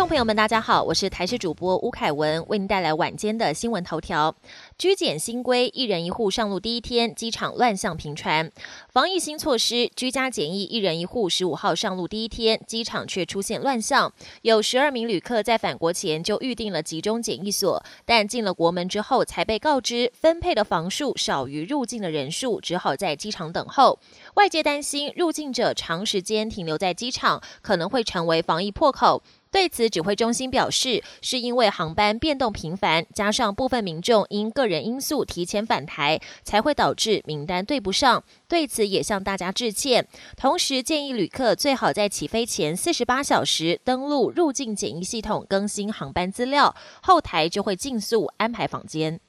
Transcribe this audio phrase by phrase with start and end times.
[0.00, 4.34] 众朋友们，大家好，我是台视主播吴凯文，为您带来晚间的新闻头条。
[4.78, 8.50] 居检新规，一人一户上路第一天，机场乱象频传。
[8.88, 14.10] 防疫新措施，居家检疫一人一户，十五号上路第一天，机场却出现乱象。
[14.40, 23.98] 有十二名旅客在返国前就预定了集中检疫所，但进了国门之后才被告知分配的房数少于入境的人数，只好在机场等候。
[24.36, 29.22] 外界担心入境者长时间停留在机场，可能会成为防疫破口。
[29.50, 38.22] 对此，指挥中心表示，是因为航班变动频繁，加上部分民众因个人因素提前返台，才会导致名单对不上。
[38.46, 49.20] 对此也向大家致歉，同时建议旅客最好在起飞前四十八小时登录入境检疫系统更新航班资料，后台就会尽速安排房间。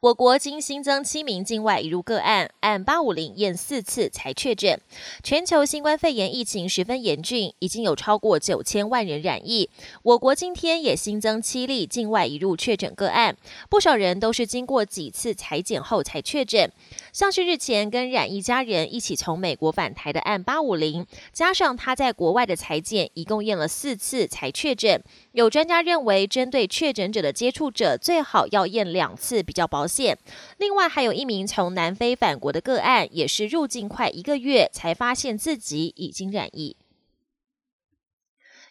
[0.00, 4.80] 我国今新增七名境外移入个案，按八五零验四次才确诊。
[5.22, 9.68] 全球新冠肺炎疫情十分严峻，已经有超过九千万人染疫。
[10.02, 13.36] 我国今天也新增七例境外移入确诊个案，
[13.68, 16.72] 不少人都是经过几次裁剪后才确诊。
[17.12, 25.02] 像是日前跟染疫家人一起从美国返台的案八五零，加上他在国外的裁剪，一共验了四次才确诊。
[25.32, 30.16] 有专家认为，针对确诊者的接触者，最好要验两次比较保现。
[30.58, 36.76] 另外，还有一名从南非返国的个案，也是入境快一个月才发现自己已经染疫。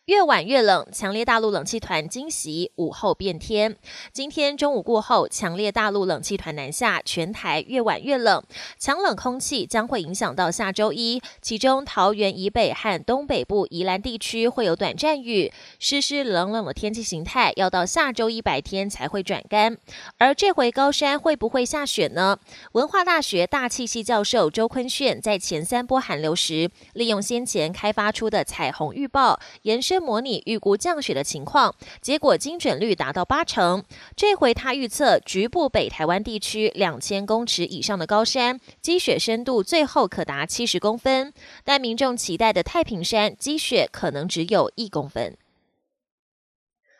[0.09, 3.75] 越晚越冷，强烈大陆冷气团惊袭，午后变天。
[4.11, 8.41] 今天中午过后，强烈大陆冷气团南下，全台越晚越冷。
[8.79, 19.77] 强冷空气将会影响到下周一，其中桃园以北和东北部宜兰地区会有短暂雨，湿湿冷冷的天气形态要到下周一白天才会转干。
[20.17, 22.39] 而这回高山会不会下雪呢？
[22.71, 29.98] 文化大学大气系教授周坤炫在前三波寒流时，利用先前开发出的彩虹预报延伸。
[29.99, 33.83] 模拟预估降雪的情况，结果精准率达到八成。
[34.15, 41.33] 这回他预测局部北台湾地区两千公尺以上的高山积雪深度最后可达七十公分，
[41.63, 45.35] 但民众期待的太平山积雪可能只有一公分。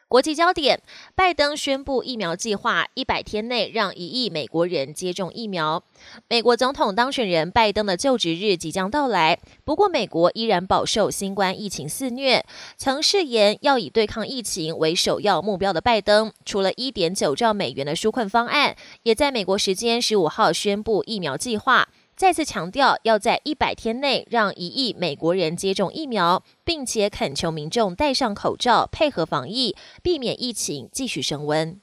[0.09, 0.81] 国际焦点：
[1.13, 5.83] 拜登宣布疫苗计划，一百天内让一亿美国人接种疫苗。
[6.27, 12.43] 美国总统当选人拜登的就职日即将到来，不过美国依然饱受新冠疫情肆虐。
[12.75, 21.87] 曾誓言要以对抗疫情为首要目标的拜登，除了一点九兆美元的纾困方案，也在美国时间十五号宣布疫苗计划。
[22.19, 31.79] 再次强调，要在一百天内让一亿美国人接种疫苗，并且恳求民众戴上口罩，配合防疫，避免疫情继续升温。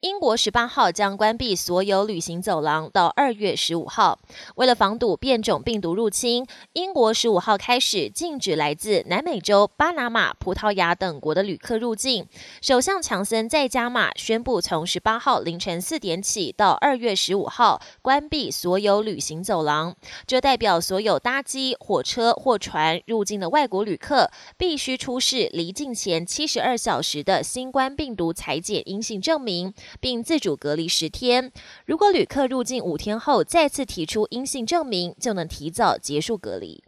[0.00, 4.18] 英国十八号将关闭所有旅行走廊到二月十五号。
[4.54, 12.26] 为了防堵变种病毒入侵，英国十五号开始禁止来自南美洲、巴拿马、葡萄牙等国的旅客入境。
[12.62, 19.94] 首相强森在加马宣布，从十八号凌晨四点起到二月十五号关闭所有旅行走廊。
[20.26, 29.74] 这代表所有搭机、火车或船入境的外国旅客必须出示离境前七十二小时的新冠病毒裁剪阴性证明。
[29.98, 31.50] 并自主隔离十天。
[31.86, 36.84] 如果旅客入境五天后再次提出阴性证明，就能提早结束隔离。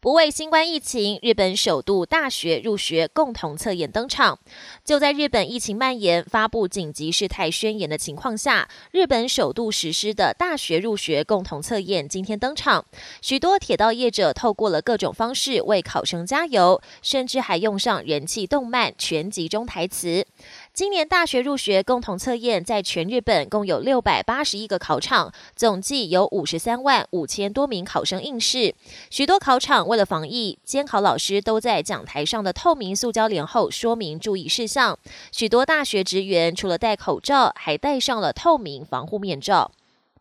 [0.00, 4.38] 不为新冠疫情，日本首度大学入学共同测验登场。
[4.84, 12.84] 就在日本疫情蔓延、发布紧急事态宣言的情况下，日本首度实施的大学入学共同测验今天登场。
[13.22, 20.26] 许多铁道业者透过了各种方式为考生加油，甚至还用上人气动漫全集中台词。
[20.74, 28.74] 今年大学入学共同测验在全日本共有六百八十一个考场，总计有五十三万五千多名考生应试。
[29.08, 34.98] 许多考场为了防疫，监考老师都在讲台上的透明塑胶帘后说明注意事项。
[35.30, 39.70] 许多大学职员除了戴口罩，还戴上了透明防护面罩。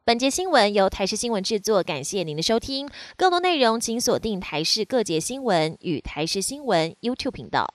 [0.05, 2.87] 本节新闻由台视新闻制作，感谢您的收听。
[3.17, 7.73] 更多内容请锁定台视各节新闻与台视新闻 YouTube 频道。